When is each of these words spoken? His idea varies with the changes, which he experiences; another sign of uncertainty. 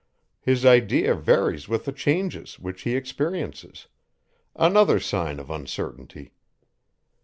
His 0.39 0.65
idea 0.65 1.13
varies 1.13 1.69
with 1.69 1.85
the 1.85 1.91
changes, 1.91 2.57
which 2.57 2.81
he 2.81 2.95
experiences; 2.95 3.85
another 4.55 4.99
sign 4.99 5.39
of 5.39 5.51
uncertainty. 5.51 6.33